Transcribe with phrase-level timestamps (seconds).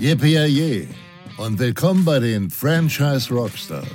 [0.00, 0.88] Yippie
[1.38, 3.86] und willkommen bei den Franchise Rockstars.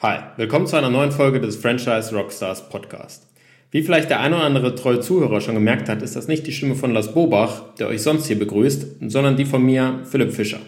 [0.00, 3.26] Hi, willkommen zu einer neuen Folge des Franchise Rockstars Podcast.
[3.70, 6.52] Wie vielleicht der ein oder andere treue Zuhörer schon gemerkt hat, ist das nicht die
[6.52, 10.60] Stimme von Lars Bobach, der euch sonst hier begrüßt, sondern die von mir, Philipp Fischer.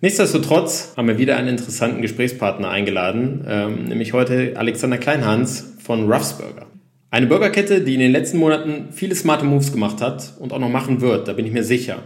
[0.00, 6.34] Nichtsdestotrotz haben wir wieder einen interessanten Gesprächspartner eingeladen, ähm, nämlich heute Alexander Kleinhans von Ruffs
[6.34, 6.66] Burger.
[7.14, 10.68] Eine Burgerkette, die in den letzten Monaten viele smarte Moves gemacht hat und auch noch
[10.68, 12.02] machen wird, da bin ich mir sicher.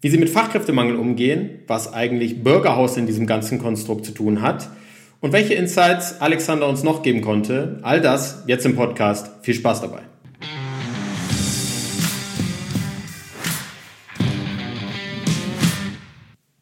[0.00, 4.68] Wie sie mit Fachkräftemangel umgehen, was eigentlich Burgerhaus in diesem ganzen Konstrukt zu tun hat
[5.18, 9.28] und welche Insights Alexander uns noch geben konnte, all das jetzt im Podcast.
[9.42, 10.02] Viel Spaß dabei.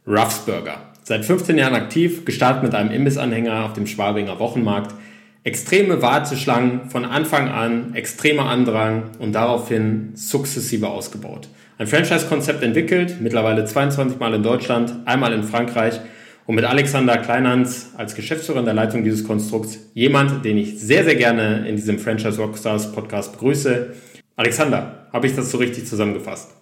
[0.06, 0.94] Ruffs Burger.
[1.02, 4.94] Seit 15 Jahren aktiv, gestartet mit einem Imbissanhänger auf dem Schwabinger Wochenmarkt–
[5.44, 11.48] extreme Warteschlangen von Anfang an, extremer Andrang und daraufhin sukzessive ausgebaut.
[11.78, 16.00] Ein Franchise-Konzept entwickelt, mittlerweile 22 Mal in Deutschland, einmal in Frankreich
[16.46, 21.04] und mit Alexander Kleinhans als Geschäftsführer in der Leitung dieses Konstrukts jemand, den ich sehr,
[21.04, 23.94] sehr gerne in diesem Franchise Rockstars Podcast begrüße.
[24.34, 26.54] Alexander, habe ich das so richtig zusammengefasst?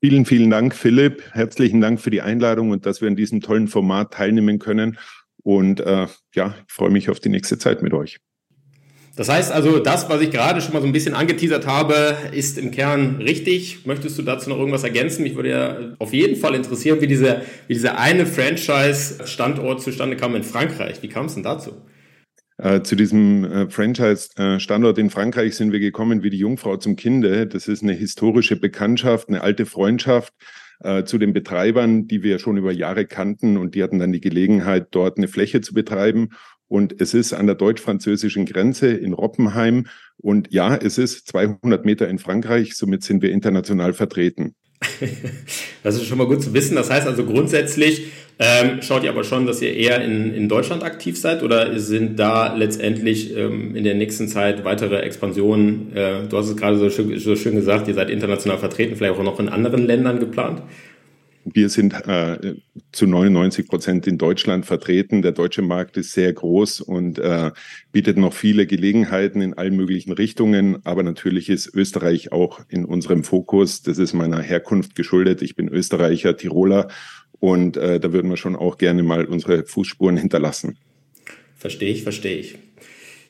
[0.00, 1.22] Vielen, vielen Dank, Philipp.
[1.32, 4.98] Herzlichen Dank für die Einladung und dass wir an diesem tollen Format teilnehmen können.
[5.46, 8.18] Und äh, ja, ich freue mich auf die nächste Zeit mit euch.
[9.14, 12.58] Das heißt also, das, was ich gerade schon mal so ein bisschen angeteasert habe, ist
[12.58, 13.86] im Kern richtig.
[13.86, 15.22] Möchtest du dazu noch irgendwas ergänzen?
[15.22, 20.34] Mich würde ja auf jeden Fall interessieren, wie dieser, wie dieser eine Franchise-Standort zustande kam
[20.34, 21.00] in Frankreich.
[21.02, 21.74] Wie kam es denn dazu?
[22.58, 27.46] Äh, zu diesem äh, Franchise-Standort in Frankreich sind wir gekommen wie die Jungfrau zum Kinde.
[27.46, 30.32] Das ist eine historische Bekanntschaft, eine alte Freundschaft
[30.80, 34.20] äh, zu den Betreibern, die wir schon über Jahre kannten und die hatten dann die
[34.20, 36.30] Gelegenheit, dort eine Fläche zu betreiben.
[36.68, 39.86] Und es ist an der deutsch-französischen Grenze in Roppenheim.
[40.16, 42.74] Und ja, es ist 200 Meter in Frankreich.
[42.74, 44.54] Somit sind wir international vertreten.
[45.82, 46.74] Das ist schon mal gut zu wissen.
[46.74, 50.82] Das heißt also grundsätzlich ähm, schaut ihr aber schon, dass ihr eher in, in Deutschland
[50.82, 55.96] aktiv seid oder sind da letztendlich ähm, in der nächsten Zeit weitere Expansionen?
[55.96, 59.22] Äh, du hast es gerade so, so schön gesagt, ihr seid international vertreten, vielleicht auch
[59.22, 60.62] noch in anderen Ländern geplant?
[61.48, 62.56] Wir sind äh,
[62.90, 65.22] zu 99 Prozent in Deutschland vertreten.
[65.22, 67.52] Der deutsche Markt ist sehr groß und äh,
[67.92, 70.84] bietet noch viele Gelegenheiten in allen möglichen Richtungen.
[70.84, 73.82] Aber natürlich ist Österreich auch in unserem Fokus.
[73.82, 75.40] Das ist meiner Herkunft geschuldet.
[75.40, 76.88] Ich bin Österreicher, Tiroler
[77.40, 80.78] und äh, da würden wir schon auch gerne mal unsere Fußspuren hinterlassen.
[81.56, 82.58] Verstehe ich, verstehe ich.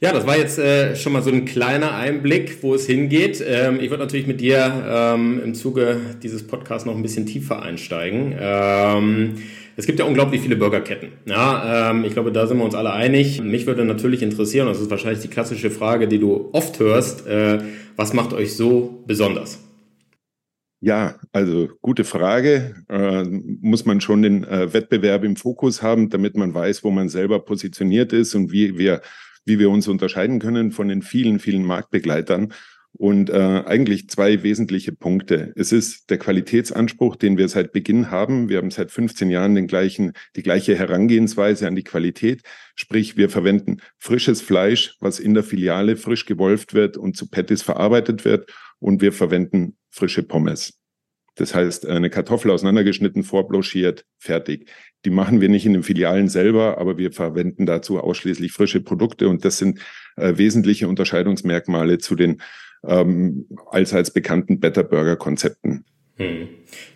[0.01, 3.43] Ja, das war jetzt äh, schon mal so ein kleiner Einblick, wo es hingeht.
[3.47, 7.63] Ähm, ich würde natürlich mit dir ähm, im Zuge dieses Podcasts noch ein bisschen tiefer
[7.63, 8.35] einsteigen.
[8.39, 9.37] Ähm,
[9.79, 11.13] es gibt ja unglaublich viele Burgerketten.
[11.25, 13.41] Ja, ähm, ich glaube, da sind wir uns alle einig.
[13.43, 17.61] Mich würde natürlich interessieren, das ist wahrscheinlich die klassische Frage, die du oft hörst, äh,
[17.97, 19.66] was macht euch so besonders?
[20.87, 22.77] Ja, also gute Frage.
[22.89, 27.09] Äh, muss man schon den äh, Wettbewerb im Fokus haben, damit man weiß, wo man
[27.09, 29.03] selber positioniert ist und wie wir
[29.45, 32.53] wie wir uns unterscheiden können von den vielen, vielen Marktbegleitern.
[32.93, 35.53] Und äh, eigentlich zwei wesentliche Punkte.
[35.57, 38.49] Es ist der Qualitätsanspruch, den wir seit Beginn haben.
[38.49, 42.43] Wir haben seit 15 Jahren den gleichen, die gleiche Herangehensweise an die Qualität.
[42.77, 47.63] Sprich, wir verwenden frisches Fleisch, was in der Filiale frisch gewolft wird und zu Patties
[47.63, 48.51] verarbeitet wird.
[48.79, 50.79] Und wir verwenden frische Pommes.
[51.37, 54.69] Das heißt, eine Kartoffel auseinandergeschnitten, vorblanchiert, fertig.
[55.05, 59.29] Die machen wir nicht in den Filialen selber, aber wir verwenden dazu ausschließlich frische Produkte
[59.29, 59.81] und das sind
[60.17, 62.41] äh, wesentliche Unterscheidungsmerkmale zu den
[62.87, 65.85] ähm, allseits bekannten Better Burger Konzepten.
[66.17, 66.49] Hm.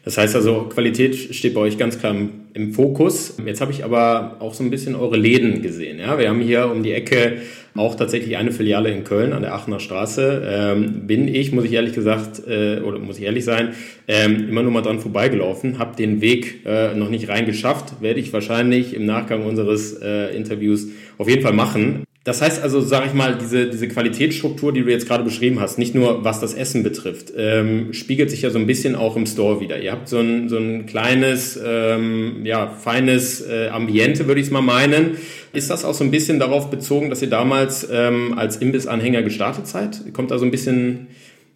[0.02, 2.16] Das heißt also, Qualität steht bei euch ganz klar
[2.54, 3.36] im, Fokus.
[3.44, 5.98] Jetzt habe ich aber auch so ein bisschen eure Läden gesehen.
[5.98, 6.18] Ja?
[6.18, 7.42] Wir haben hier um die Ecke
[7.74, 10.42] auch tatsächlich eine Filiale in Köln an der Aachener Straße.
[10.44, 13.74] Ähm, bin ich, muss ich ehrlich gesagt, äh, oder muss ich ehrlich sein,
[14.08, 18.02] ähm, immer nur mal dran vorbeigelaufen, habe den Weg äh, noch nicht reingeschafft.
[18.02, 20.88] Werde ich wahrscheinlich im Nachgang unseres äh, Interviews
[21.18, 22.04] auf jeden Fall machen.
[22.22, 25.78] Das heißt also, sage ich mal, diese, diese Qualitätsstruktur, die du jetzt gerade beschrieben hast,
[25.78, 29.24] nicht nur was das Essen betrifft, ähm, spiegelt sich ja so ein bisschen auch im
[29.24, 29.80] Store wieder.
[29.80, 34.52] Ihr habt so ein, so ein kleines, ähm, ja, feines äh, Ambiente, würde ich es
[34.52, 35.16] mal meinen.
[35.54, 39.66] Ist das auch so ein bisschen darauf bezogen, dass ihr damals ähm, als Imbissanhänger gestartet
[39.66, 40.12] seid?
[40.12, 41.06] Kommt da so ein bisschen,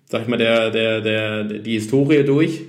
[0.08, 2.62] sag ich mal, der, der, der, die Historie durch?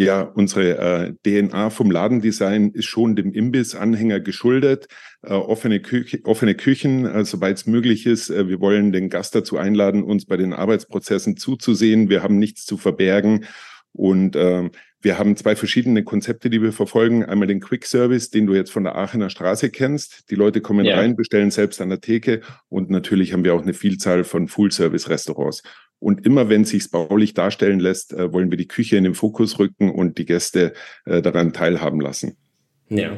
[0.00, 4.88] Ja, unsere äh, DNA vom Ladendesign ist schon dem Imbiss-Anhänger geschuldet.
[5.20, 8.30] Äh, offene, Küche, offene Küchen, äh, soweit es möglich ist.
[8.30, 12.08] Äh, wir wollen den Gast dazu einladen, uns bei den Arbeitsprozessen zuzusehen.
[12.08, 13.44] Wir haben nichts zu verbergen.
[13.92, 14.70] Und äh,
[15.02, 17.24] Wir haben zwei verschiedene Konzepte, die wir verfolgen.
[17.24, 20.30] Einmal den Quick Service, den du jetzt von der Aachener Straße kennst.
[20.30, 20.96] Die Leute kommen ja.
[20.96, 25.62] rein, bestellen selbst an der Theke und natürlich haben wir auch eine Vielzahl von Full-Service-Restaurants.
[26.00, 29.58] Und immer wenn sich's baulich darstellen lässt, äh, wollen wir die Küche in den Fokus
[29.58, 30.72] rücken und die Gäste
[31.04, 32.36] äh, daran teilhaben lassen.
[32.92, 33.12] Ja,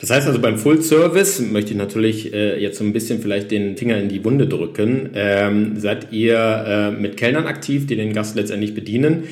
[0.00, 3.52] das heißt also beim Full Service möchte ich natürlich äh, jetzt so ein bisschen vielleicht
[3.52, 5.10] den Finger in die Wunde drücken.
[5.14, 9.24] Ähm, seid ihr äh, mit Kellnern aktiv, die den Gast letztendlich bedienen?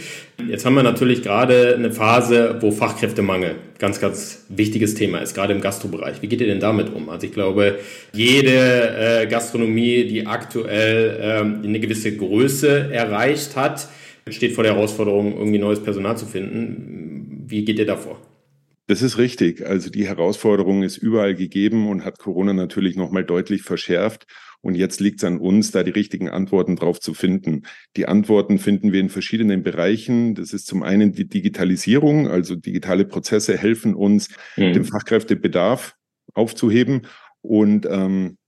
[0.49, 5.53] Jetzt haben wir natürlich gerade eine Phase, wo Fachkräftemangel ganz, ganz wichtiges Thema ist, gerade
[5.53, 6.23] im Gastrobereich.
[6.23, 7.09] Wie geht ihr denn damit um?
[7.09, 7.81] Also ich glaube,
[8.13, 13.89] jede äh, Gastronomie, die aktuell ähm, eine gewisse Größe erreicht hat,
[14.29, 17.45] steht vor der Herausforderung, irgendwie neues Personal zu finden.
[17.49, 18.21] Wie geht ihr davor?
[18.91, 19.65] Das ist richtig.
[19.65, 24.27] Also die Herausforderung ist überall gegeben und hat Corona natürlich nochmal deutlich verschärft.
[24.63, 27.63] Und jetzt liegt es an uns, da die richtigen Antworten drauf zu finden.
[27.97, 30.35] Die Antworten finden wir in verschiedenen Bereichen.
[30.35, 34.73] Das ist zum einen die Digitalisierung, also digitale Prozesse helfen uns, mhm.
[34.73, 35.95] den Fachkräftebedarf
[36.35, 37.03] aufzuheben.
[37.43, 38.39] Und ähm,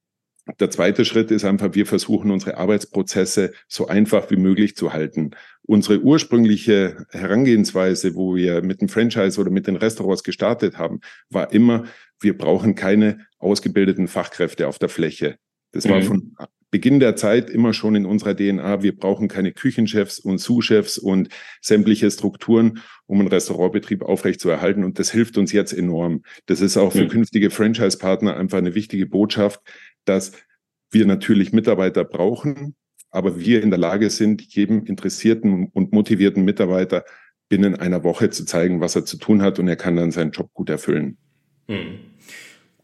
[0.59, 5.31] der zweite Schritt ist einfach, wir versuchen unsere Arbeitsprozesse so einfach wie möglich zu halten.
[5.63, 11.01] Unsere ursprüngliche Herangehensweise, wo wir mit dem Franchise oder mit den Restaurants gestartet haben,
[11.31, 11.85] war immer,
[12.21, 15.37] wir brauchen keine ausgebildeten Fachkräfte auf der Fläche.
[15.71, 16.05] Das war mhm.
[16.05, 16.37] von
[16.73, 18.83] Beginn der Zeit immer schon in unserer DNA.
[18.83, 21.29] Wir brauchen keine Küchenchefs und Sous-Chefs und
[21.61, 24.83] sämtliche Strukturen, um einen Restaurantbetrieb aufrechtzuerhalten.
[24.83, 26.23] Und das hilft uns jetzt enorm.
[26.47, 27.09] Das ist auch für mhm.
[27.09, 29.61] künftige Franchise-Partner einfach eine wichtige Botschaft
[30.05, 30.33] dass
[30.91, 32.75] wir natürlich Mitarbeiter brauchen,
[33.11, 37.05] aber wir in der Lage sind, jedem interessierten und motivierten Mitarbeiter
[37.49, 40.31] binnen einer Woche zu zeigen, was er zu tun hat und er kann dann seinen
[40.31, 41.19] Job gut erfüllen.
[41.69, 41.99] Hm.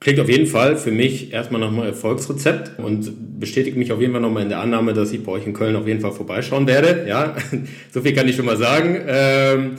[0.00, 4.20] Klingt auf jeden Fall für mich erstmal nochmal Erfolgsrezept und bestätigt mich auf jeden Fall
[4.20, 7.06] nochmal in der Annahme, dass ich bei euch in Köln auf jeden Fall vorbeischauen werde.
[7.08, 7.34] Ja,
[7.90, 8.96] so viel kann ich schon mal sagen.
[9.08, 9.76] Ähm,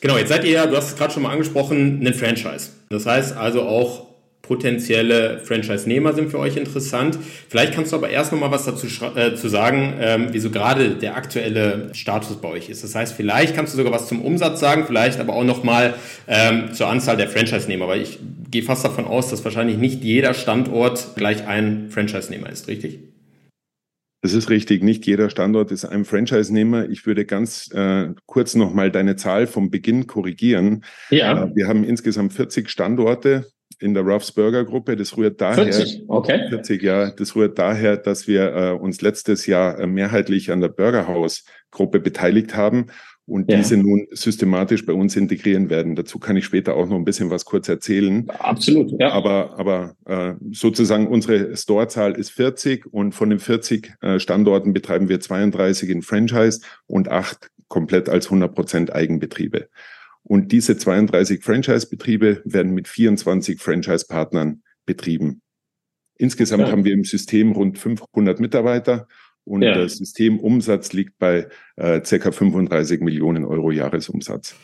[0.00, 2.70] genau, jetzt seid ihr ja, du hast es gerade schon mal angesprochen, ein Franchise.
[2.88, 4.09] Das heißt also auch
[4.50, 7.16] potenzielle Franchise-Nehmer sind für euch interessant.
[7.48, 10.96] Vielleicht kannst du aber erst noch mal was dazu äh, zu sagen, ähm, wieso gerade
[10.96, 12.82] der aktuelle Status bei euch ist.
[12.82, 15.94] Das heißt, vielleicht kannst du sogar was zum Umsatz sagen, vielleicht aber auch noch mal
[16.26, 18.18] ähm, zur Anzahl der Franchise-Nehmer, weil ich
[18.50, 22.98] gehe fast davon aus, dass wahrscheinlich nicht jeder Standort gleich ein Franchise-Nehmer ist, richtig?
[24.22, 24.82] Das ist richtig.
[24.82, 26.88] Nicht jeder Standort ist ein Franchise-Nehmer.
[26.88, 30.84] Ich würde ganz äh, kurz nochmal deine Zahl vom Beginn korrigieren.
[31.10, 31.44] Ja.
[31.44, 33.46] Äh, wir haben insgesamt 40 Standorte
[33.80, 34.96] in der Ruffs Burger Gruppe.
[34.96, 36.48] Das rührt daher, 40, okay.
[36.48, 40.68] 40 ja, das rührt daher, dass wir äh, uns letztes Jahr äh, mehrheitlich an der
[40.68, 42.86] Burger House Gruppe beteiligt haben
[43.30, 43.58] und ja.
[43.58, 45.94] diese nun systematisch bei uns integrieren werden.
[45.94, 48.28] Dazu kann ich später auch noch ein bisschen was kurz erzählen.
[48.28, 49.12] Absolut, ja.
[49.12, 55.08] Aber, aber äh, sozusagen unsere Storezahl ist 40 und von den 40 äh, Standorten betreiben
[55.08, 59.68] wir 32 in Franchise und acht komplett als 100 Prozent Eigenbetriebe.
[60.22, 65.42] Und diese 32 Franchise-Betriebe werden mit 24 Franchise-Partnern betrieben.
[66.16, 66.70] Insgesamt ja.
[66.70, 69.08] haben wir im System rund 500 Mitarbeiter
[69.44, 69.72] und ja.
[69.72, 72.30] der Systemumsatz liegt bei äh, ca.
[72.32, 74.54] 35 Millionen Euro Jahresumsatz.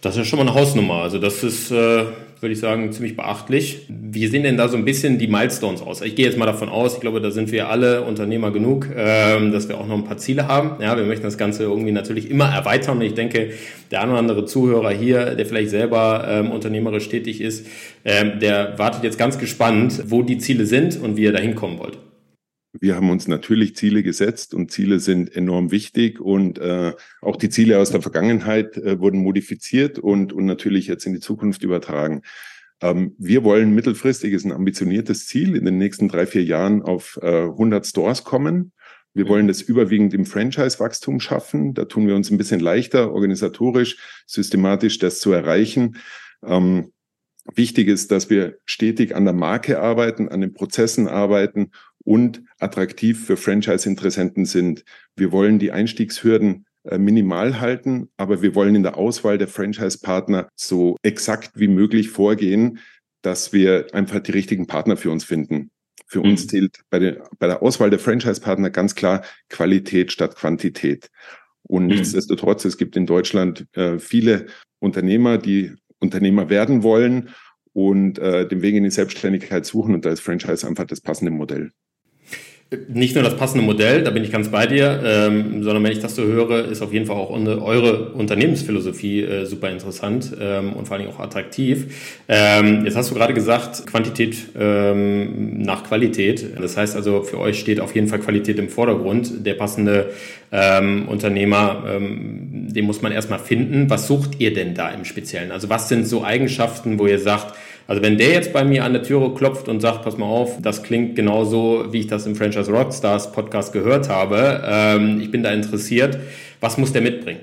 [0.00, 1.02] Das ist ja schon mal eine Hausnummer.
[1.02, 2.06] Also das ist, äh,
[2.40, 3.86] würde ich sagen, ziemlich beachtlich.
[3.88, 6.02] Wie sehen denn da so ein bisschen die Milestones aus?
[6.02, 9.52] Ich gehe jetzt mal davon aus, ich glaube, da sind wir alle Unternehmer genug, ähm,
[9.52, 10.82] dass wir auch noch ein paar Ziele haben.
[10.82, 13.00] Ja, wir möchten das Ganze irgendwie natürlich immer erweitern.
[13.00, 13.50] Ich denke,
[13.90, 17.66] der ein oder andere Zuhörer hier, der vielleicht selber ähm, unternehmerisch tätig ist,
[18.04, 21.78] ähm, der wartet jetzt ganz gespannt, wo die Ziele sind und wie ihr da hinkommen
[21.78, 21.98] wollt.
[22.80, 27.48] Wir haben uns natürlich Ziele gesetzt und Ziele sind enorm wichtig und äh, auch die
[27.48, 32.22] Ziele aus der Vergangenheit äh, wurden modifiziert und, und natürlich jetzt in die Zukunft übertragen.
[32.80, 37.18] Ähm, wir wollen mittelfristig, ist ein ambitioniertes Ziel, in den nächsten drei, vier Jahren auf
[37.22, 38.72] äh, 100 Stores kommen.
[39.12, 41.74] Wir wollen das überwiegend im Franchise-Wachstum schaffen.
[41.74, 45.96] Da tun wir uns ein bisschen leichter, organisatorisch, systematisch das zu erreichen.
[46.44, 46.92] Ähm,
[47.52, 51.72] wichtig ist, dass wir stetig an der Marke arbeiten, an den Prozessen arbeiten
[52.08, 54.82] und attraktiv für Franchise-Interessenten sind.
[55.14, 60.48] Wir wollen die Einstiegshürden äh, minimal halten, aber wir wollen in der Auswahl der Franchise-Partner
[60.54, 62.78] so exakt wie möglich vorgehen,
[63.20, 65.70] dass wir einfach die richtigen Partner für uns finden.
[66.06, 66.30] Für mhm.
[66.30, 71.10] uns zählt bei der, bei der Auswahl der Franchise-Partner ganz klar Qualität statt Quantität.
[71.62, 71.96] Und mhm.
[71.96, 74.46] nichtsdestotrotz, es gibt in Deutschland äh, viele
[74.78, 77.28] Unternehmer, die Unternehmer werden wollen
[77.74, 79.92] und äh, den Weg in die Selbstständigkeit suchen.
[79.92, 81.70] Und da ist Franchise einfach das passende Modell.
[82.88, 86.00] Nicht nur das passende Modell, da bin ich ganz bei dir, ähm, sondern wenn ich
[86.00, 90.86] das so höre, ist auf jeden Fall auch eure Unternehmensphilosophie äh, super interessant ähm, und
[90.86, 92.20] vor allen Dingen auch attraktiv.
[92.28, 96.44] Ähm, jetzt hast du gerade gesagt, Quantität ähm, nach Qualität.
[96.60, 99.46] Das heißt also, für euch steht auf jeden Fall Qualität im Vordergrund.
[99.46, 100.10] Der passende
[100.52, 103.88] ähm, Unternehmer, ähm, den muss man erstmal finden.
[103.88, 105.52] Was sucht ihr denn da im Speziellen?
[105.52, 107.54] Also was sind so Eigenschaften, wo ihr sagt,
[107.88, 110.60] also wenn der jetzt bei mir an der Türe klopft und sagt, pass mal auf,
[110.60, 115.42] das klingt genauso, wie ich das im Franchise Rockstars Podcast gehört habe, ähm, ich bin
[115.42, 116.18] da interessiert,
[116.60, 117.40] was muss der mitbringen?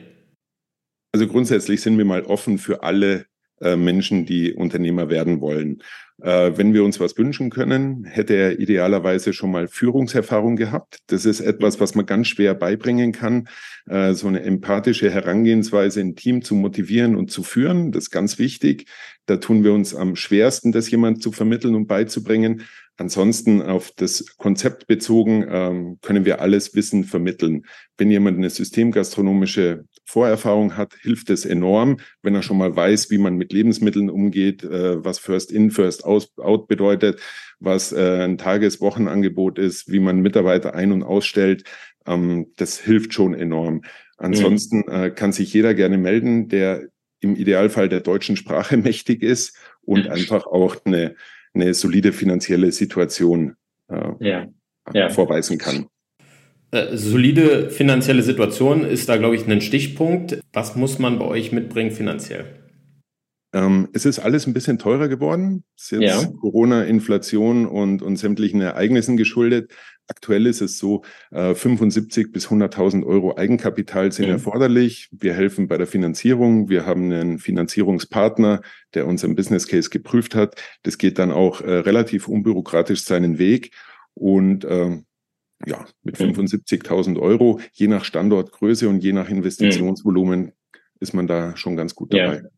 [1.12, 3.26] Also grundsätzlich sind wir mal offen für alle
[3.60, 5.82] äh, Menschen, die Unternehmer werden wollen.
[6.22, 11.00] Äh, wenn wir uns was wünschen können, hätte er idealerweise schon mal Führungserfahrung gehabt.
[11.08, 13.50] Das ist etwas, was man ganz schwer beibringen kann.
[13.88, 18.40] Äh, so eine empathische Herangehensweise, ein Team zu motivieren und zu führen, das ist ganz
[18.40, 18.86] wichtig.
[19.26, 22.64] Da tun wir uns am schwersten, das jemand zu vermitteln und beizubringen.
[22.98, 27.66] Ansonsten auf das Konzept bezogen ähm, können wir alles Wissen vermitteln.
[27.98, 33.18] Wenn jemand eine systemgastronomische Vorerfahrung hat, hilft es enorm, wenn er schon mal weiß, wie
[33.18, 37.20] man mit Lebensmitteln umgeht, äh, was First In, First Out bedeutet,
[37.60, 41.64] was äh, ein Tageswochenangebot ist, wie man Mitarbeiter ein- und ausstellt.
[42.06, 43.82] Ähm, das hilft schon enorm.
[44.18, 46.88] Ansonsten äh, kann sich jeder gerne melden, der
[47.20, 51.16] im Idealfall der deutschen Sprache mächtig ist und einfach auch eine,
[51.54, 53.56] eine solide finanzielle Situation
[53.90, 54.48] äh, ja.
[54.94, 55.10] Ja.
[55.10, 55.88] vorweisen kann.
[56.72, 60.42] Äh, solide finanzielle Situation ist da, glaube ich, ein Stichpunkt.
[60.52, 62.46] Was muss man bei euch mitbringen finanziell?
[63.54, 65.64] Ähm, es ist alles ein bisschen teurer geworden.
[65.78, 66.30] Es ist jetzt ja.
[66.42, 69.72] Corona, Inflation und, und sämtlichen Ereignissen geschuldet.
[70.08, 74.34] Aktuell ist es so, äh, 75 bis 100.000 Euro Eigenkapital sind mhm.
[74.34, 75.10] erforderlich.
[75.12, 76.70] Wir helfen bei der Finanzierung.
[76.70, 78.62] Wir haben einen Finanzierungspartner,
[78.94, 80.62] der unseren Business Case geprüft hat.
[80.84, 83.72] Das geht dann auch äh, relativ unbürokratisch seinen Weg.
[84.14, 85.00] Und äh,
[85.66, 87.18] ja, mit 75.000 mhm.
[87.18, 90.52] Euro, je nach Standortgröße und je nach Investitionsvolumen, mhm.
[91.00, 92.44] ist man da schon ganz gut dabei.
[92.44, 92.50] Ja.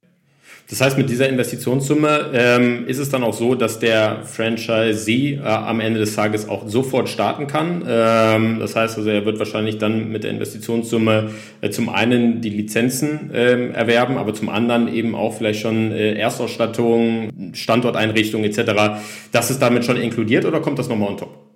[0.70, 5.40] Das heißt, mit dieser Investitionssumme ähm, ist es dann auch so, dass der Franchisee äh,
[5.40, 7.86] am Ende des Tages auch sofort starten kann.
[7.88, 11.32] Ähm, das heißt also, er wird wahrscheinlich dann mit der Investitionssumme
[11.62, 16.16] äh, zum einen die Lizenzen äh, erwerben, aber zum anderen eben auch vielleicht schon äh,
[16.16, 19.00] Erstausstattung, Standorteinrichtung etc.
[19.32, 21.48] Das ist damit schon inkludiert oder kommt das nochmal on top?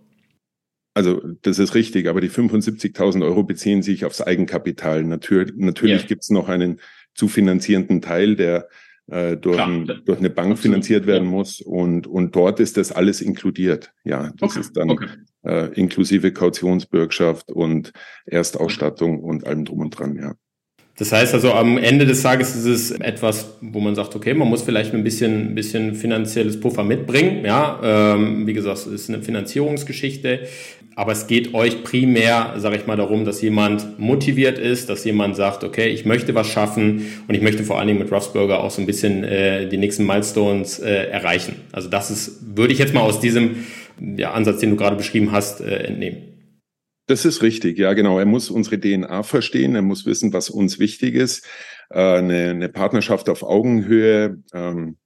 [0.94, 5.04] Also das ist richtig, aber die 75.000 Euro beziehen sich aufs Eigenkapital.
[5.04, 6.08] Natürlich, natürlich ja.
[6.08, 6.80] gibt es noch einen
[7.14, 8.70] zu finanzierenden Teil, der
[9.08, 10.60] äh, durch, ein, durch eine Bank Absolut.
[10.60, 11.30] finanziert werden ja.
[11.30, 11.62] muss.
[11.62, 13.94] Und, und dort ist das alles inkludiert.
[14.04, 14.60] Ja, das okay.
[14.60, 15.08] ist dann okay.
[15.44, 17.92] äh, inklusive Kautionsbürgschaft und
[18.26, 20.34] Erstausstattung und allem drum und dran, ja.
[20.98, 24.48] Das heißt also, am Ende des Tages ist es etwas, wo man sagt, okay, man
[24.48, 27.44] muss vielleicht ein bisschen, ein bisschen finanzielles Puffer mitbringen.
[27.44, 30.42] Ja, ähm, wie gesagt, es ist eine Finanzierungsgeschichte.
[30.96, 35.38] Aber es geht euch primär, sage ich mal, darum, dass jemand motiviert ist, dass jemand
[35.38, 38.72] sagt, okay, ich möchte was schaffen und ich möchte vor allen Dingen mit Ruffsburger auch
[38.72, 41.56] so ein bisschen äh, die nächsten Milestones äh, erreichen.
[41.72, 43.66] Also das ist, würde ich jetzt mal aus diesem
[44.00, 46.32] ja, Ansatz, den du gerade beschrieben hast, äh, entnehmen.
[47.08, 48.20] Das ist richtig, ja genau.
[48.20, 51.48] Er muss unsere DNA verstehen, er muss wissen, was uns wichtig ist.
[51.90, 54.98] Äh, eine, eine Partnerschaft auf Augenhöhe, ähm,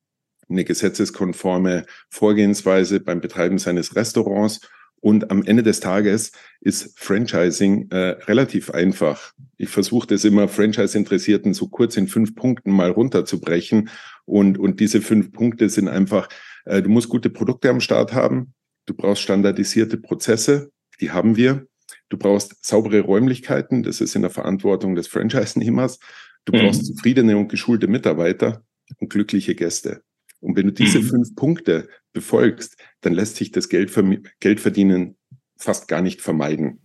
[0.49, 4.61] eine gesetzeskonforme Vorgehensweise beim Betreiben seines Restaurants
[5.05, 6.31] und am Ende des Tages
[6.61, 9.33] ist Franchising äh, relativ einfach.
[9.55, 13.89] Ich versuche das immer Franchise-Interessierten so kurz in fünf Punkten mal runterzubrechen.
[14.25, 16.27] Und, und diese fünf Punkte sind einfach,
[16.65, 18.55] äh, du musst gute Produkte am Start haben,
[18.87, 21.67] du brauchst standardisierte Prozesse, die haben wir.
[22.09, 25.99] Du brauchst saubere Räumlichkeiten, das ist in der Verantwortung des Franchise-Nehmers.
[26.45, 26.85] Du brauchst mhm.
[26.85, 28.63] zufriedene und geschulte Mitarbeiter
[28.97, 30.01] und glückliche Gäste.
[30.45, 31.05] Und wenn du diese mhm.
[31.05, 33.91] fünf Punkte befolgst, dann lässt sich das Geld,
[34.39, 35.15] Geld verdienen
[35.57, 36.79] fast gar nicht vermeiden.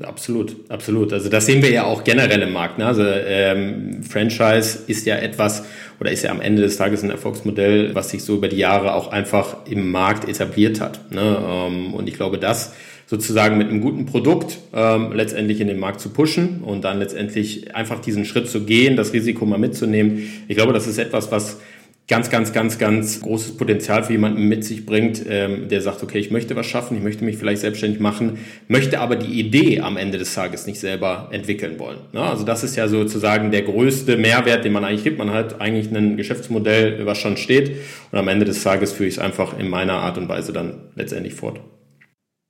[0.00, 1.12] Absolut, absolut.
[1.12, 2.78] Also das sehen wir ja auch generell im Markt.
[2.78, 2.86] Ne?
[2.86, 5.64] Also ähm, Franchise ist ja etwas
[6.00, 8.94] oder ist ja am Ende des Tages ein Erfolgsmodell, was sich so über die Jahre
[8.94, 11.12] auch einfach im Markt etabliert hat.
[11.12, 11.38] Ne?
[11.46, 12.72] Ähm, und ich glaube, das
[13.06, 17.74] sozusagen mit einem guten Produkt ähm, letztendlich in den Markt zu pushen und dann letztendlich
[17.74, 20.22] einfach diesen Schritt zu gehen, das Risiko mal mitzunehmen.
[20.48, 21.60] Ich glaube, das ist etwas, was
[22.08, 26.18] ganz, ganz, ganz, ganz großes Potenzial für jemanden mit sich bringt, ähm, der sagt, okay,
[26.18, 29.96] ich möchte was schaffen, ich möchte mich vielleicht selbstständig machen, möchte aber die Idee am
[29.96, 31.98] Ende des Tages nicht selber entwickeln wollen.
[32.12, 32.20] Ne?
[32.20, 35.18] Also das ist ja sozusagen der größte Mehrwert, den man eigentlich gibt.
[35.18, 37.76] Man hat eigentlich ein Geschäftsmodell, was schon steht
[38.10, 40.90] und am Ende des Tages führe ich es einfach in meiner Art und Weise dann
[40.96, 41.60] letztendlich fort.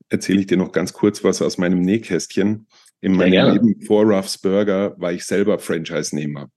[0.08, 2.66] Erzähle ich dir noch ganz kurz was aus meinem Nähkästchen.
[3.00, 6.48] In meinem ja, Leben vor Ruff's Burger war ich selber Franchise-Nehmer.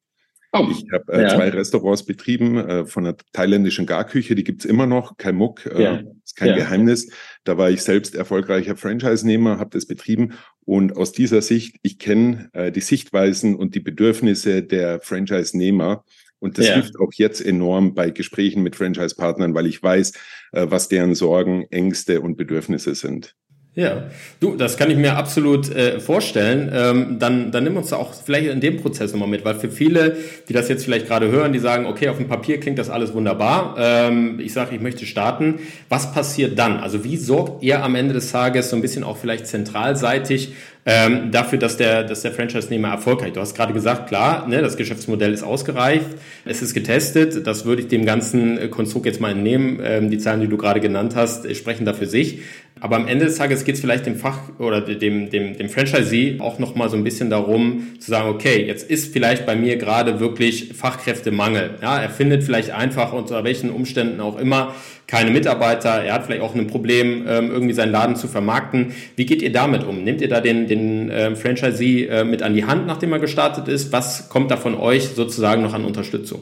[0.57, 1.29] Oh, ich habe äh, ja.
[1.29, 5.83] zwei Restaurants betrieben äh, von einer thailändischen Garküche, die gibt's immer noch, kein Muck, äh,
[5.83, 6.01] ja.
[6.23, 6.55] ist kein ja.
[6.55, 7.09] Geheimnis.
[7.43, 10.33] Da war ich selbst erfolgreicher Franchise-Nehmer, habe das betrieben
[10.65, 16.03] und aus dieser Sicht, ich kenne äh, die Sichtweisen und die Bedürfnisse der Franchise-Nehmer.
[16.39, 16.73] Und das ja.
[16.73, 20.13] hilft auch jetzt enorm bei Gesprächen mit Franchise-Partnern, weil ich weiß,
[20.51, 23.35] äh, was deren Sorgen, Ängste und Bedürfnisse sind.
[23.77, 24.03] Ja,
[24.39, 26.71] du, das kann ich mir absolut äh, vorstellen.
[26.73, 29.69] Ähm, dann, dann nimm uns da auch vielleicht in dem Prozess nochmal mit, weil für
[29.69, 30.15] viele,
[30.47, 33.13] die das jetzt vielleicht gerade hören, die sagen, okay, auf dem Papier klingt das alles
[33.13, 33.75] wunderbar.
[33.77, 35.59] Ähm, ich sage, ich möchte starten.
[35.89, 36.77] Was passiert dann?
[36.77, 40.53] Also wie sorgt ihr am Ende des Tages so ein bisschen auch vielleicht zentralseitig
[40.87, 43.33] ähm, dafür, dass der, dass der Franchise-Nehmer erfolgreich.
[43.33, 46.11] Du hast gerade gesagt, klar, ne, das Geschäftsmodell ist ausgereift,
[46.45, 47.47] es ist getestet.
[47.47, 49.79] Das würde ich dem ganzen äh, Konstrukt jetzt mal entnehmen.
[49.83, 52.41] Ähm, die Zahlen, die du gerade genannt hast, äh, sprechen dafür sich.
[52.81, 56.37] Aber am Ende des Tages geht es vielleicht dem Fach oder dem, dem, dem Franchisee
[56.39, 60.19] auch nochmal so ein bisschen darum zu sagen, okay, jetzt ist vielleicht bei mir gerade
[60.19, 61.75] wirklich Fachkräftemangel.
[61.81, 64.75] Ja, er findet vielleicht einfach unter welchen Umständen auch immer
[65.07, 68.93] keine Mitarbeiter, er hat vielleicht auch ein Problem, ähm, irgendwie seinen Laden zu vermarkten.
[69.15, 70.03] Wie geht ihr damit um?
[70.03, 73.93] Nehmt ihr da den, den äh, Franchisee mit an die Hand, nachdem er gestartet ist?
[73.93, 76.41] Was kommt da von euch sozusagen noch an Unterstützung?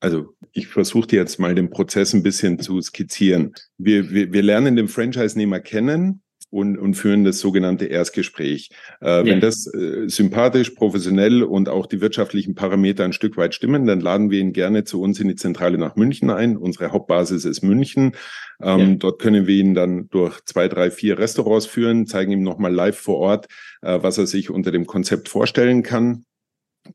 [0.00, 3.52] Also ich versuche dir jetzt mal den Prozess ein bisschen zu skizzieren.
[3.78, 8.70] Wir, wir, wir lernen den Franchise-Nehmer kennen und, und führen das sogenannte Erstgespräch.
[9.00, 9.24] Äh, ja.
[9.24, 14.00] Wenn das äh, sympathisch, professionell und auch die wirtschaftlichen Parameter ein Stück weit stimmen, dann
[14.00, 16.56] laden wir ihn gerne zu uns in die Zentrale nach München ein.
[16.56, 18.12] Unsere Hauptbasis ist München.
[18.60, 18.94] Ähm, ja.
[18.96, 22.98] Dort können wir ihn dann durch zwei, drei, vier Restaurants führen, zeigen ihm nochmal live
[22.98, 23.46] vor Ort,
[23.82, 26.24] äh, was er sich unter dem Konzept vorstellen kann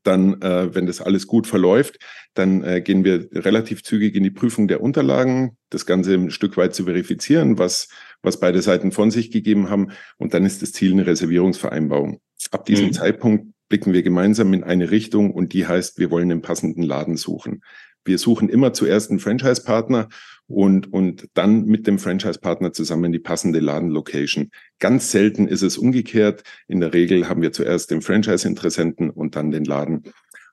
[0.04, 2.00] dann, äh, wenn das alles gut verläuft,
[2.34, 6.58] dann äh, gehen wir relativ zügig in die Prüfung der Unterlagen, das Ganze ein Stück
[6.58, 7.88] weit zu verifizieren, was,
[8.22, 9.92] was beide Seiten von sich gegeben haben.
[10.18, 12.20] Und dann ist das Ziel eine Reservierungsvereinbarung.
[12.52, 12.94] Ab diesem mhm.
[12.94, 17.18] Zeitpunkt blicken wir gemeinsam in eine Richtung und die heißt, wir wollen einen passenden Laden
[17.18, 17.62] suchen.
[18.04, 20.10] Wir suchen immer zuerst einen Franchise-Partner
[20.48, 24.52] und, und dann mit dem Franchise-Partner zusammen die passende Ladenlocation.
[24.80, 26.44] Ganz selten ist es umgekehrt.
[26.68, 30.04] In der Regel haben wir zuerst den Franchise-Interessenten und dann den Laden.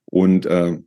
[0.06, 0.78] Und äh,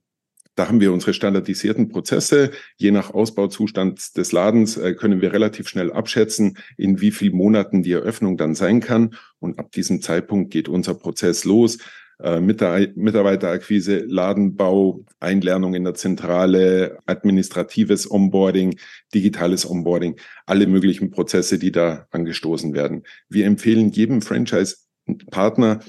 [0.55, 2.51] da haben wir unsere standardisierten Prozesse.
[2.77, 7.83] Je nach Ausbauzustand des Ladens äh, können wir relativ schnell abschätzen, in wie vielen Monaten
[7.83, 9.15] die Eröffnung dann sein kann.
[9.39, 11.77] Und ab diesem Zeitpunkt geht unser Prozess los.
[12.21, 18.77] Äh, Mitarbeiterakquise, Ladenbau, Einlernung in der Zentrale, administratives Onboarding,
[19.13, 23.03] digitales Onboarding, alle möglichen Prozesse, die da angestoßen werden.
[23.27, 25.79] Wir empfehlen jedem Franchise-Partner,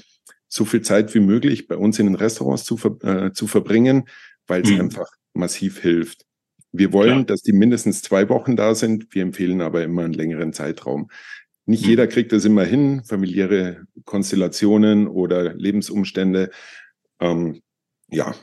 [0.49, 4.03] so viel Zeit wie möglich bei uns in den Restaurants zu, ver äh, zu verbringen,
[4.47, 4.81] weil es mhm.
[4.81, 6.25] einfach massiv hilft.
[6.73, 7.23] Wir wollen, ja.
[7.23, 9.07] dass die mindestens zwei Wochen da sind.
[9.15, 11.09] Wir empfehlen aber immer einen längeren Zeitraum.
[11.67, 11.89] Nicht mhm.
[11.89, 16.49] jeder kriegt das immer hin, familiäre Konstellationen oder Lebensumstände.
[17.19, 17.61] Ähm,
[18.09, 18.33] ja,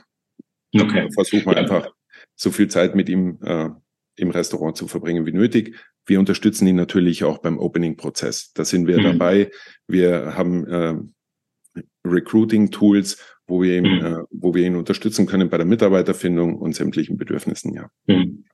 [0.73, 1.09] okay.
[1.13, 1.61] versuchen wir ja.
[1.61, 1.89] einfach
[2.35, 3.69] so viel Zeit mit ihm äh,
[4.15, 5.75] im Restaurant zu verbringen wie nötig.
[6.05, 8.53] Wir unterstützen ihn natürlich auch beim Opening-Prozess.
[8.53, 9.03] Da sind wir mhm.
[9.03, 9.51] dabei.
[9.87, 14.05] Wir haben äh, Recruiting-Tools, wo wir ihn, mhm.
[14.05, 17.73] äh, wo wir ihn unterstützen können bei der Mitarbeiterfindung und sämtlichen Bedürfnissen.
[17.73, 17.89] Ja.
[18.05, 18.45] Mhm.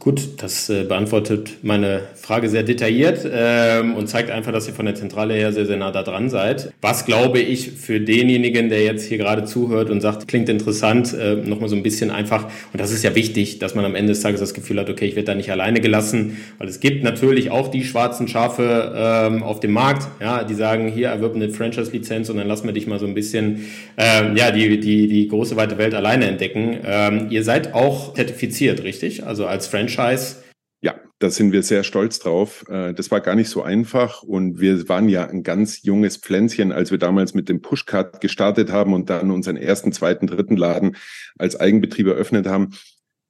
[0.00, 4.86] Gut, das äh, beantwortet meine Frage sehr detailliert ähm, und zeigt einfach, dass ihr von
[4.86, 6.72] der Zentrale her sehr, sehr nah da dran seid.
[6.80, 11.34] Was glaube ich für denjenigen, der jetzt hier gerade zuhört und sagt, klingt interessant, äh,
[11.34, 14.22] nochmal so ein bisschen einfach, und das ist ja wichtig, dass man am Ende des
[14.22, 17.50] Tages das Gefühl hat, okay, ich werde da nicht alleine gelassen, weil es gibt natürlich
[17.50, 22.30] auch die schwarzen Schafe ähm, auf dem Markt, ja, die sagen, hier erwirb eine Franchise-Lizenz
[22.30, 23.66] und dann lassen wir dich mal so ein bisschen,
[23.98, 26.78] ähm, ja, die, die, die große weite Welt alleine entdecken.
[26.86, 29.26] Ähm, ihr seid auch zertifiziert, richtig?
[29.26, 30.36] Also als Franchise Franchise.
[30.82, 32.64] Ja, da sind wir sehr stolz drauf.
[32.68, 36.72] Äh, das war gar nicht so einfach und wir waren ja ein ganz junges Pflänzchen,
[36.72, 40.96] als wir damals mit dem Pushcard gestartet haben und dann unseren ersten, zweiten, dritten Laden
[41.38, 42.70] als Eigenbetrieb eröffnet haben.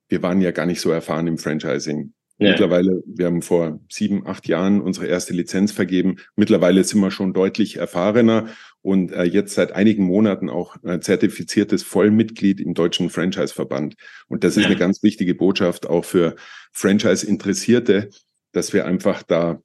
[0.08, 2.12] Wir waren ja gar nicht so erfahren im Franchising.
[2.38, 2.52] Ja.
[2.52, 6.16] Mittlerweile, wir haben vor sieben, acht Jahren unsere erste Lizenz vergeben.
[6.36, 8.48] Mittlerweile sind wir schon deutlich erfahrener
[8.82, 13.96] und äh, jetzt seit einigen Monaten auch äh, zertifiziertes Vollmitglied im Deutschen Franchise-Verband.
[14.28, 16.36] Und das ist eine ganz wichtige Botschaft auch für
[16.72, 18.10] Franchise-Interessierte,
[18.52, 19.60] dass wir einfach da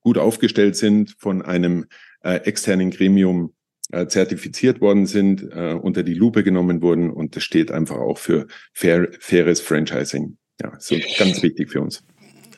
[0.00, 1.86] gut aufgestellt sind, von einem
[2.22, 3.54] äh, externen Gremium
[3.90, 8.18] äh, zertifiziert worden sind, äh, unter die Lupe genommen wurden und das steht einfach auch
[8.18, 10.36] für fair, faires Franchising.
[10.60, 12.02] Ja, so ganz wichtig für uns.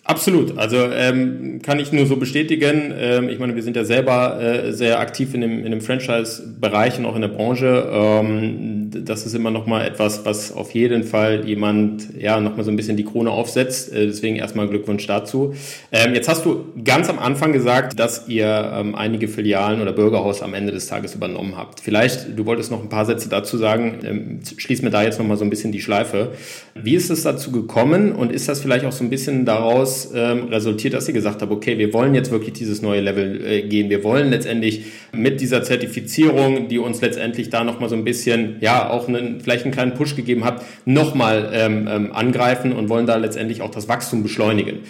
[0.05, 0.57] Absolut.
[0.59, 2.93] Also ähm, kann ich nur so bestätigen.
[2.97, 6.99] Ähm, ich meine, wir sind ja selber äh, sehr aktiv in dem, in dem Franchise-Bereich
[6.99, 7.89] und auch in der Branche.
[7.93, 12.77] Ähm, das ist immer nochmal etwas, was auf jeden Fall jemand, ja, nochmal so ein
[12.77, 13.93] bisschen die Krone aufsetzt.
[13.93, 15.55] Äh, deswegen erstmal Glückwunsch dazu.
[15.93, 20.43] Ähm, jetzt hast du ganz am Anfang gesagt, dass ihr ähm, einige Filialen oder Bürgerhaus
[20.43, 21.81] am Ende des Tages übernommen habt.
[21.81, 25.37] Vielleicht, du wolltest noch ein paar Sätze dazu sagen, ähm, schließ mir da jetzt nochmal
[25.37, 26.33] so ein bisschen die Schleife.
[26.75, 30.45] Wie ist es dazu gekommen und ist das vielleicht auch so ein bisschen daraus ähm,
[30.45, 33.91] resultiert, dass ihr gesagt habt, okay, wir wollen jetzt wirklich dieses neue Level äh, gehen.
[33.91, 38.80] Wir wollen letztendlich mit dieser Zertifizierung, die uns letztendlich da nochmal so ein bisschen, ja,
[38.89, 43.17] auch einen, vielleicht einen kleinen Push gegeben hat, nochmal ähm, ähm, angreifen und wollen da
[43.17, 44.81] letztendlich auch das Wachstum beschleunigen.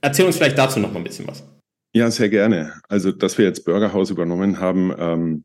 [0.00, 1.42] Erzähl uns vielleicht dazu nochmal ein bisschen was.
[1.92, 2.74] Ja, sehr gerne.
[2.88, 5.44] Also, dass wir jetzt Burgerhaus übernommen haben, ähm,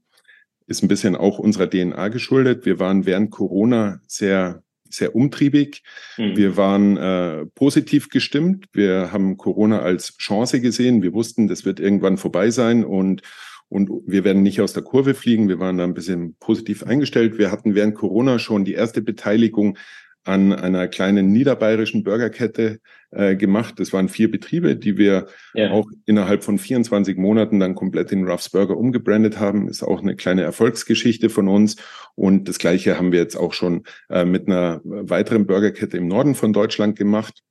[0.68, 2.66] ist ein bisschen auch unserer DNA geschuldet.
[2.66, 4.62] Wir waren während Corona sehr
[4.94, 5.84] sehr umtriebig.
[6.18, 6.38] Mhm.
[6.38, 8.66] Wir waren äh, positiv gestimmt.
[8.74, 11.02] Wir haben Corona als Chance gesehen.
[11.02, 13.22] Wir wussten, das wird irgendwann vorbei sein und
[13.72, 15.48] und wir werden nicht aus der Kurve fliegen.
[15.48, 17.38] Wir waren da ein bisschen positiv eingestellt.
[17.38, 19.78] Wir hatten während Corona schon die erste Beteiligung
[20.26, 22.80] an einer kleinen niederbayerischen Burgerkette
[23.12, 23.76] äh, gemacht.
[23.80, 25.72] Das waren vier Betriebe, die wir ja.
[25.72, 29.70] auch innerhalb von 24 Monaten dann komplett in Ruff's Burger umgebrandet haben.
[29.70, 31.78] Ist auch eine kleine Erfolgsgeschichte von uns.
[32.16, 36.36] Und das Gleiche haben wir jetzt auch schon äh, mit einer weiteren Burgerkette im Norden
[36.36, 37.42] von Deutschland gemacht.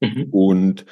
[0.00, 0.26] Mhm.
[0.30, 0.84] Und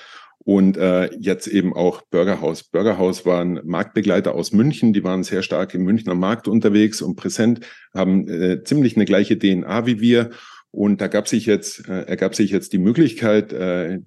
[0.44, 2.64] und äh, jetzt eben auch Burgerhaus.
[2.64, 7.60] Burgerhaus waren Marktbegleiter aus München, die waren sehr stark im Münchner Markt unterwegs und präsent,
[7.94, 10.30] haben äh, ziemlich eine gleiche DNA wie wir
[10.70, 14.00] und da gab sich jetzt, äh, ergab sich jetzt die Möglichkeit, äh,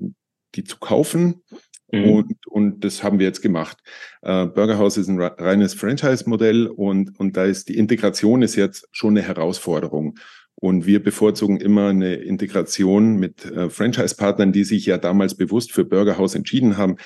[0.55, 1.43] die zu kaufen.
[1.91, 2.09] Mhm.
[2.09, 3.77] Und, und das haben wir jetzt gemacht.
[4.21, 9.17] Äh, Burgerhaus ist ein reines Franchise-Modell und, und da ist die Integration ist jetzt schon
[9.17, 10.15] eine Herausforderung.
[10.61, 15.83] Und wir bevorzugen immer eine Integration mit äh, Franchise-Partnern, die sich ja damals bewusst für
[15.85, 16.97] Burgerhaus entschieden haben.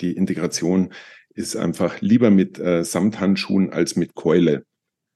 [0.00, 0.92] Die Integration
[1.32, 4.66] ist einfach lieber mit äh, Samthandschuhen als mit Keule.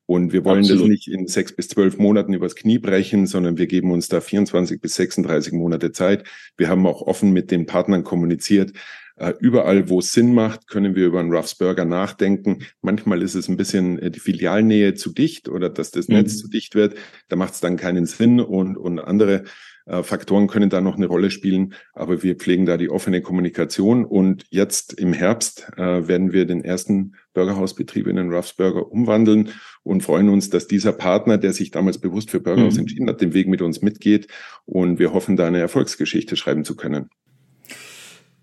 [0.06, 0.84] Und wir wollen Absolut.
[0.84, 4.20] das nicht in sechs bis zwölf Monaten übers Knie brechen, sondern wir geben uns da
[4.20, 6.24] 24 bis 36 Monate Zeit.
[6.56, 8.72] Wir haben auch offen mit den Partnern kommuniziert.
[9.18, 12.64] Äh, überall, wo es Sinn macht, können wir über einen Ruff's Burger nachdenken.
[12.82, 16.38] Manchmal ist es ein bisschen äh, die Filialnähe zu dicht oder dass das Netz mhm.
[16.38, 16.94] zu dicht wird.
[17.28, 19.44] Da macht es dann keinen Sinn und, und andere
[19.86, 24.04] äh, Faktoren können da noch eine Rolle spielen, aber wir pflegen da die offene Kommunikation
[24.04, 29.50] und jetzt im Herbst äh, werden wir den ersten Burgerhausbetrieb in den Ruffs Burger umwandeln
[29.82, 32.80] und freuen uns, dass dieser Partner, der sich damals bewusst für Burgerhaus mhm.
[32.80, 34.28] entschieden hat, den Weg mit uns mitgeht
[34.64, 37.08] und wir hoffen, da eine Erfolgsgeschichte schreiben zu können.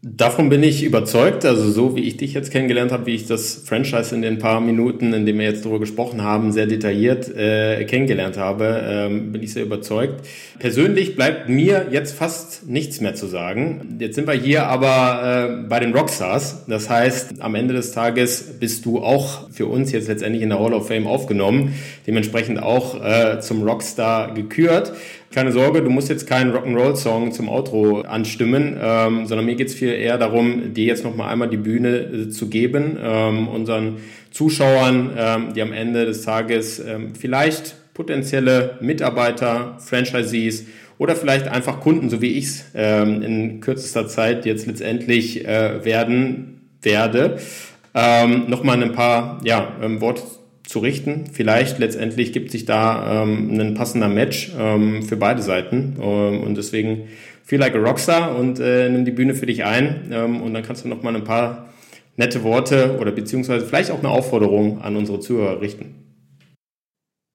[0.08, 1.46] Davon bin ich überzeugt.
[1.46, 4.62] Also so wie ich dich jetzt kennengelernt habe, wie ich das Franchise in den paar
[4.62, 9.42] Minuten, in denen wir jetzt darüber gesprochen haben, sehr detailliert äh, kennengelernt habe, ähm, bin
[9.42, 10.24] ich sehr überzeugt.
[10.60, 13.98] Persönlich bleibt mir jetzt fast nichts mehr zu sagen.
[14.00, 16.66] Jetzt sind wir hier aber äh, bei den Rockstars.
[16.68, 20.60] Das heißt, am Ende des Tages bist du auch für uns jetzt letztendlich in der
[20.60, 21.74] Hall of Fame aufgenommen,
[22.06, 24.94] dementsprechend auch äh, zum Rockstar gekürt
[25.32, 29.76] keine Sorge, du musst jetzt keinen Rock'n'Roll-Song zum Outro anstimmen, ähm, sondern mir geht es
[29.76, 33.98] viel eher darum, dir jetzt nochmal einmal die Bühne äh, zu geben, ähm, unseren
[34.32, 40.66] Zuschauern, ähm, die am Ende des Tages ähm, vielleicht potenzielle Mitarbeiter, Franchisees
[40.98, 45.84] oder vielleicht einfach Kunden, so wie ich es ähm, in kürzester Zeit jetzt letztendlich äh,
[45.84, 47.40] werden werde,
[47.94, 50.22] ähm, nochmal ein paar ja, ähm, Worte
[50.76, 51.24] zu richten.
[51.32, 55.96] Vielleicht letztendlich gibt sich da ähm, ein passender Match ähm, für beide Seiten.
[56.02, 57.08] Ähm, und deswegen
[57.46, 60.10] feel like a Rockstar und äh, nimm die Bühne für dich ein.
[60.12, 61.74] Ähm, und dann kannst du noch mal ein paar
[62.18, 65.96] nette Worte oder beziehungsweise vielleicht auch eine Aufforderung an unsere Zuhörer richten.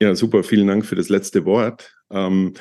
[0.03, 0.44] Ja, super.
[0.44, 1.96] Vielen Dank für das letzte Wort.
[2.12, 2.53] Ähm,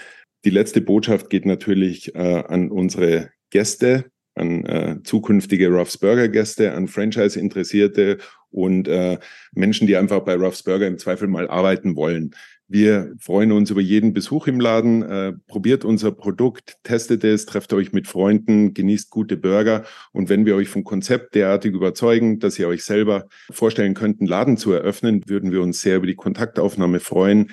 [0.45, 4.05] die letzte Botschaft geht natürlich äh, an unsere Gäste,
[4.39, 8.17] an äh, zukünftige Ruffs Burger Gäste, an Franchise Interessierte
[8.52, 9.19] und äh,
[9.54, 12.34] Menschen, die einfach bei Ruffs Burger im Zweifel mal arbeiten wollen.
[12.71, 15.02] Wir freuen uns über jeden Besuch im Laden.
[15.02, 19.86] Äh, probiert unser Produkt, testet es, trefft euch mit Freunden, genießt gute Burger.
[20.12, 24.30] Und wenn wir euch vom Konzept derartig überzeugen, dass ihr euch selber vorstellen könnt, einen
[24.30, 27.49] Laden zu eröffnen, würden wir uns sehr über die Kontaktaufnahme freuen.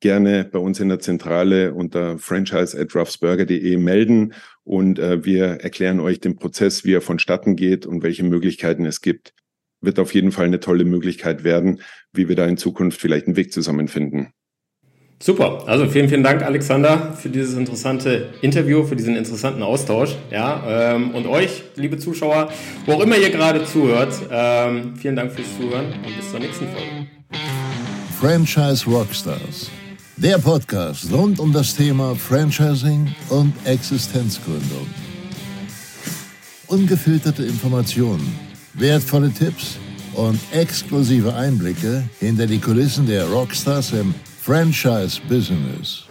[0.00, 4.32] Gerne bei uns in der Zentrale unter franchise at ruffsburger.de melden
[4.64, 9.00] und äh, wir erklären euch den Prozess, wie er vonstatten geht und welche Möglichkeiten es
[9.00, 9.34] gibt
[9.80, 11.80] wird auf jeden Fall eine tolle Möglichkeit werden,
[12.12, 14.32] wie wir da in Zukunft vielleicht einen Weg zusammenfinden.
[15.22, 15.64] Super.
[15.66, 20.16] Also vielen, vielen Dank, Alexander, für dieses interessante Interview, für diesen interessanten Austausch.
[20.30, 22.50] Ja, ähm, und euch, liebe Zuschauer,
[22.86, 26.66] wo auch immer ihr gerade zuhört, ähm, vielen Dank fürs Zuhören und bis zur nächsten
[26.68, 27.06] Folge.
[28.18, 29.70] Franchise Rockstars.
[30.22, 34.86] Der Podcast rund um das Thema Franchising und Existenzgründung.
[36.66, 38.38] Ungefilterte Informationen
[38.74, 39.78] wertvolle Tipps
[40.12, 46.04] und exklusive Einblicke hinter die Kulissen der Rockstars im Franchise Business.